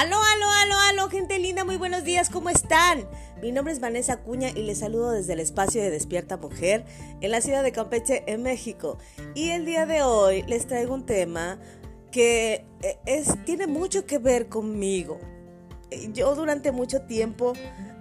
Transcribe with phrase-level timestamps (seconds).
[0.00, 3.06] Aló, aló, aló, aló, gente linda, muy buenos días, ¿cómo están?
[3.42, 6.86] Mi nombre es Vanessa Cuña y les saludo desde el espacio de Despierta Mujer
[7.20, 8.96] en la ciudad de Campeche, en México.
[9.34, 11.58] Y el día de hoy les traigo un tema
[12.10, 15.20] que eh, es, tiene mucho que ver conmigo.
[16.12, 17.52] Yo durante mucho tiempo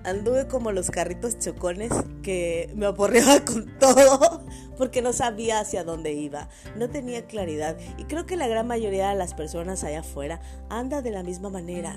[0.04, 4.44] anduve como los carritos chocones que me aporreaba con todo
[4.78, 9.10] porque no sabía hacia dónde iba, no tenía claridad y creo que la gran mayoría
[9.10, 10.40] de las personas allá afuera
[10.70, 11.96] anda de la misma manera.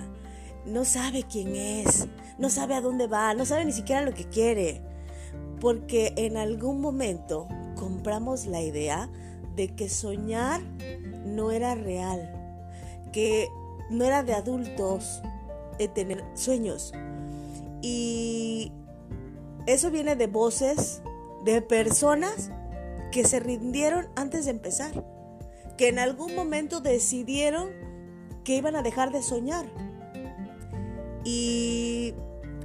[0.64, 2.06] No sabe quién es,
[2.38, 4.80] no sabe a dónde va, no sabe ni siquiera lo que quiere,
[5.60, 9.08] porque en algún momento compramos la idea
[9.56, 10.60] de que soñar
[11.24, 12.32] no era real,
[13.12, 13.48] que
[13.90, 15.20] no era de adultos
[15.88, 16.92] tener sueños,
[17.82, 18.72] y
[19.66, 21.02] eso viene de voces
[21.44, 22.50] de personas
[23.10, 25.04] que se rindieron antes de empezar,
[25.76, 27.70] que en algún momento decidieron
[28.44, 29.66] que iban a dejar de soñar.
[31.24, 32.14] Y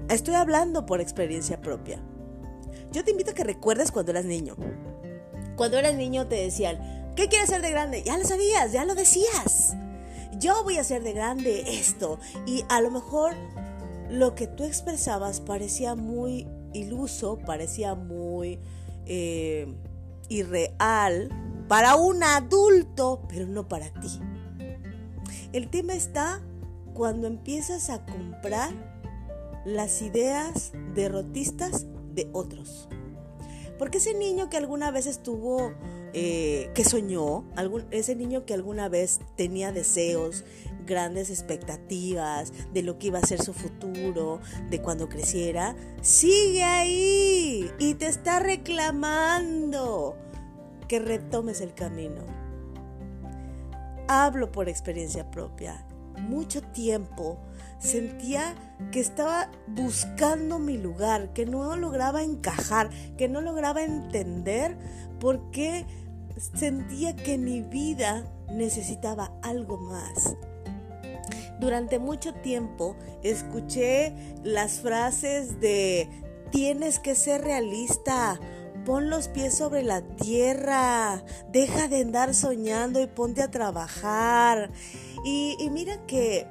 [0.09, 1.99] estoy hablando por experiencia propia.
[2.92, 4.55] Yo te invito a que recuerdes cuando eras niño.
[5.55, 8.03] Cuando eras niño te decían, ¿qué quieres ser de grande?
[8.03, 9.75] Ya lo sabías, ya lo decías.
[10.39, 12.19] Yo voy a ser de grande esto.
[12.45, 13.33] Y a lo mejor
[14.09, 18.59] lo que tú expresabas parecía muy iluso, parecía muy
[19.05, 19.73] eh,
[20.30, 21.30] irreal
[21.67, 24.19] para un adulto, pero no para ti.
[25.53, 26.41] El tema está
[26.93, 28.73] cuando empiezas a comprar
[29.65, 32.88] las ideas derrotistas de otros.
[33.77, 35.73] Porque ese niño que alguna vez estuvo,
[36.13, 37.44] eh, que soñó,
[37.91, 40.45] ese niño que alguna vez tenía deseos,
[40.86, 47.69] grandes expectativas de lo que iba a ser su futuro, de cuando creciera, sigue ahí
[47.77, 50.16] y te está reclamando
[50.88, 52.25] que retomes el camino.
[54.08, 55.86] Hablo por experiencia propia.
[56.17, 57.38] Mucho tiempo
[57.80, 58.55] sentía
[58.92, 64.77] que estaba buscando mi lugar, que no lograba encajar, que no lograba entender
[65.20, 65.86] por qué
[66.38, 70.36] sentía que mi vida necesitaba algo más.
[71.60, 74.14] Durante mucho tiempo escuché
[74.44, 76.08] las frases de
[76.52, 78.39] tienes que ser realista,
[78.86, 84.70] pon los pies sobre la tierra, deja de andar soñando y ponte a trabajar.
[85.26, 86.48] Y, mira que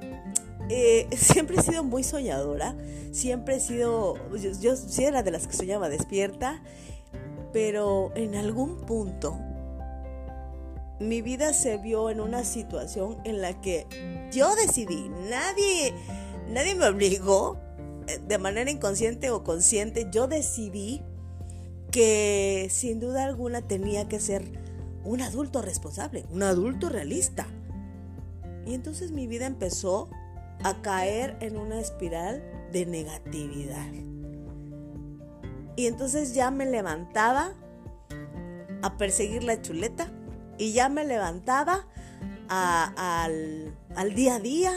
[0.69, 2.77] eh, siempre he sido muy soñadora,
[3.13, 6.63] siempre he sido, yo, yo sí era de las que soñaba despierta,
[7.57, 9.41] pero en algún punto
[11.01, 13.87] mi vida se vio en una situación en la que
[14.31, 15.95] yo decidí, nadie,
[16.51, 17.57] nadie me obligó,
[18.09, 21.01] eh, de manera inconsciente o consciente, yo decidí
[21.91, 24.45] que sin duda alguna tenía que ser
[25.03, 27.47] un adulto responsable, un adulto realista.
[28.67, 30.11] Y entonces mi vida empezó
[30.63, 34.16] a caer en una espiral de negatividad.
[35.77, 37.53] Y entonces ya me levantaba
[38.83, 40.11] a perseguir la chuleta
[40.59, 41.87] y ya me levantaba
[42.49, 43.75] al,
[44.15, 44.73] día a día,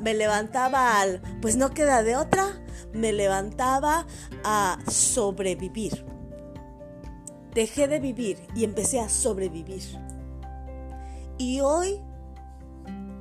[0.00, 2.46] me levantaba al, pues no queda de otra,
[2.92, 4.06] me levantaba
[4.44, 6.04] a sobrevivir.
[7.54, 9.82] Dejé de vivir y empecé a sobrevivir.
[11.38, 12.00] Y hoy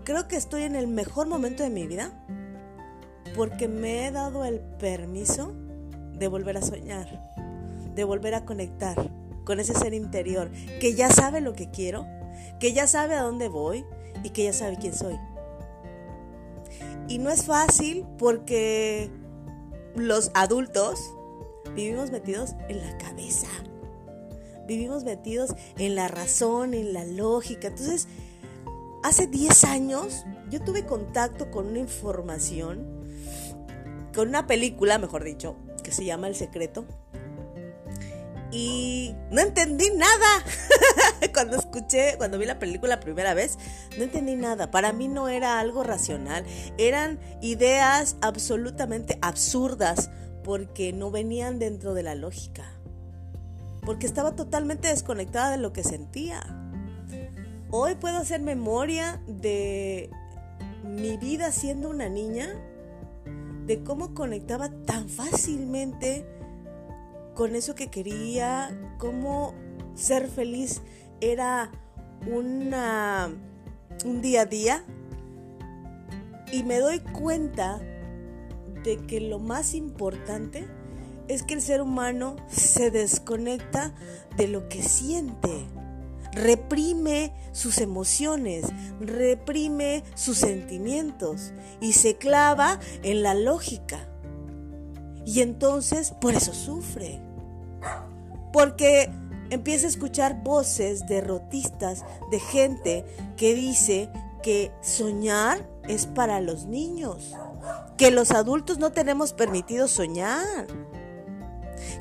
[0.04, 2.12] creo que estoy en el mejor momento de mi vida
[3.36, 5.54] porque me he dado el permiso
[6.24, 7.06] de volver a soñar,
[7.96, 8.96] de volver a conectar
[9.44, 12.08] con ese ser interior que ya sabe lo que quiero,
[12.62, 13.84] que ya sabe a dónde voy
[14.24, 15.20] y que ya sabe quién soy.
[17.10, 19.12] Y no es fácil porque
[19.98, 20.98] los adultos
[21.76, 23.50] vivimos metidos en la cabeza,
[24.66, 27.68] vivimos metidos en la razón, en la lógica.
[27.68, 28.08] Entonces,
[29.04, 32.88] hace 10 años yo tuve contacto con una información,
[34.16, 36.86] con una película, mejor dicho, que se llama El Secreto,
[38.54, 40.46] y no entendí nada.
[41.34, 43.58] cuando escuché, cuando vi la película la primera vez,
[43.98, 44.70] no entendí nada.
[44.70, 46.46] Para mí no era algo racional.
[46.78, 50.12] Eran ideas absolutamente absurdas
[50.44, 52.64] porque no venían dentro de la lógica.
[53.82, 56.42] Porque estaba totalmente desconectada de lo que sentía.
[57.72, 60.12] Hoy puedo hacer memoria de
[60.84, 62.56] mi vida siendo una niña,
[63.66, 66.26] de cómo conectaba tan fácilmente
[67.34, 69.54] con eso que quería, cómo
[69.96, 70.82] ser feliz
[71.22, 71.72] era
[72.32, 73.30] una,
[74.06, 74.84] un día a día.
[76.52, 77.82] Y me doy cuenta
[78.84, 80.68] de que lo más importante
[81.28, 83.94] es que el ser humano se desconecta
[84.38, 85.66] de lo que siente.
[86.34, 88.66] Reprime sus emociones,
[89.00, 94.08] reprime sus sentimientos y se clava en la lógica.
[95.26, 97.22] Y entonces por eso sufre.
[98.52, 99.10] Porque
[99.50, 103.06] empieza a escuchar voces derrotistas de gente
[103.38, 104.10] que dice
[104.42, 107.34] que soñar es para los niños,
[107.98, 110.68] que los adultos no tenemos permitido soñar,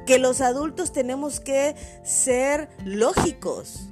[0.06, 3.91] que los adultos tenemos que ser lógicos.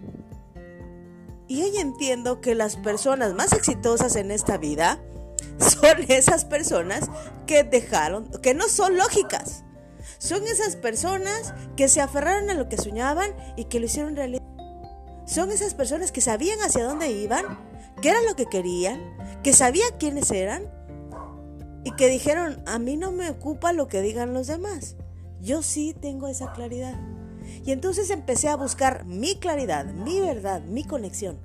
[1.51, 5.01] Y hoy entiendo que las personas más exitosas en esta vida
[5.59, 7.11] son esas personas
[7.45, 9.65] que dejaron, que no son lógicas.
[10.19, 14.45] Son esas personas que se aferraron a lo que soñaban y que lo hicieron realidad.
[15.27, 17.59] Son esas personas que sabían hacia dónde iban,
[18.01, 19.03] qué era lo que querían,
[19.43, 20.63] que sabían quiénes eran
[21.83, 24.95] y que dijeron, a mí no me ocupa lo que digan los demás.
[25.41, 26.95] Yo sí tengo esa claridad.
[27.65, 31.39] Y entonces empecé a buscar mi claridad, mi verdad, mi conexión.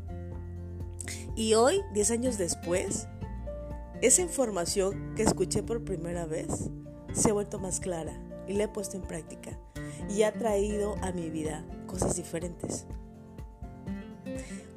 [1.36, 3.07] Y hoy, 10 años después,
[4.02, 6.69] esa información que escuché por primera vez
[7.13, 9.57] se ha vuelto más clara y la he puesto en práctica
[10.10, 12.86] y ha traído a mi vida cosas diferentes.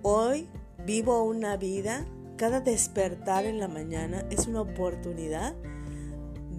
[0.02, 0.48] Hoy
[0.86, 5.54] vivo una vida, cada despertar en la mañana es una oportunidad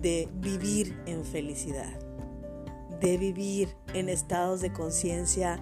[0.01, 1.99] de vivir en felicidad,
[2.99, 5.59] de vivir en estados de conciencia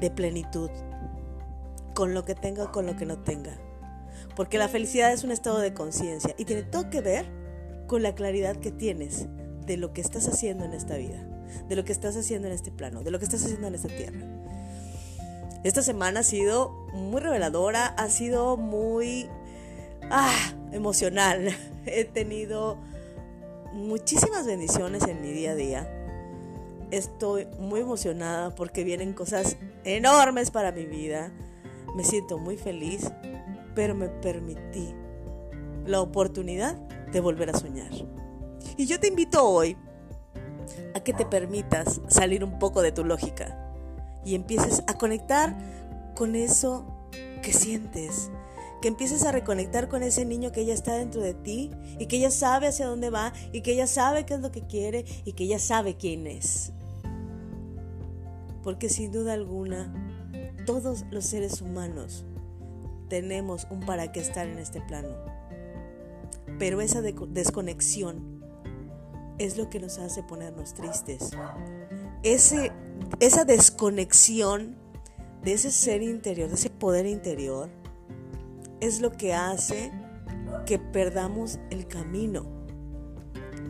[0.00, 0.70] de plenitud,
[1.94, 3.58] con lo que tenga o con lo que no tenga.
[4.36, 7.26] Porque la felicidad es un estado de conciencia y tiene todo que ver
[7.86, 9.26] con la claridad que tienes
[9.66, 11.26] de lo que estás haciendo en esta vida,
[11.68, 13.88] de lo que estás haciendo en este plano, de lo que estás haciendo en esta
[13.88, 14.20] tierra.
[15.64, 19.28] Esta semana ha sido muy reveladora, ha sido muy
[20.10, 21.48] ah, emocional.
[21.86, 22.78] He tenido
[23.72, 25.97] muchísimas bendiciones en mi día a día.
[26.90, 31.32] Estoy muy emocionada porque vienen cosas enormes para mi vida.
[31.94, 33.10] Me siento muy feliz,
[33.74, 34.94] pero me permití
[35.84, 36.76] la oportunidad
[37.12, 37.90] de volver a soñar.
[38.76, 39.76] Y yo te invito hoy
[40.94, 43.58] a que te permitas salir un poco de tu lógica
[44.24, 45.56] y empieces a conectar
[46.14, 46.86] con eso
[47.42, 48.30] que sientes,
[48.80, 52.18] que empieces a reconectar con ese niño que ya está dentro de ti y que
[52.18, 55.32] ya sabe hacia dónde va y que ya sabe qué es lo que quiere y
[55.32, 56.72] que ya sabe quién es.
[58.68, 59.90] Porque sin duda alguna,
[60.66, 62.26] todos los seres humanos
[63.08, 65.08] tenemos un para qué estar en este plano.
[66.58, 68.44] Pero esa desconexión
[69.38, 71.30] es lo que nos hace ponernos tristes.
[72.22, 74.76] Esa desconexión
[75.42, 77.70] de ese ser interior, de ese poder interior,
[78.80, 79.90] es lo que hace
[80.66, 82.44] que perdamos el camino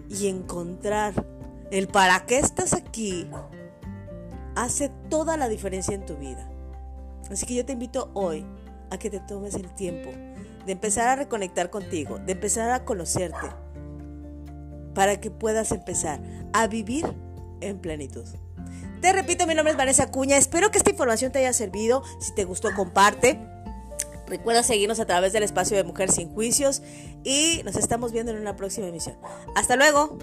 [0.09, 1.15] y encontrar
[1.71, 3.29] el para qué estás aquí
[4.63, 6.49] hace toda la diferencia en tu vida.
[7.31, 8.45] Así que yo te invito hoy
[8.91, 10.11] a que te tomes el tiempo
[10.67, 13.49] de empezar a reconectar contigo, de empezar a conocerte
[14.95, 16.21] para que puedas empezar
[16.53, 17.07] a vivir
[17.61, 18.25] en plenitud.
[19.01, 20.37] Te repito, mi nombre es Vanessa Cuña.
[20.37, 22.03] Espero que esta información te haya servido.
[22.19, 23.39] Si te gustó, comparte.
[24.27, 26.83] Recuerda seguirnos a través del espacio de Mujer Sin Juicios
[27.23, 29.17] y nos estamos viendo en una próxima emisión.
[29.55, 30.19] Hasta luego.